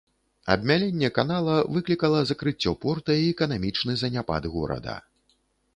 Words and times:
Абмяленне 0.53 1.09
канала 1.17 1.57
выклікала 1.75 2.19
закрыццё 2.31 2.71
порта 2.87 3.19
і 3.27 3.29
эканамічны 3.35 3.91
заняпад 4.05 4.51
горада. 4.57 4.99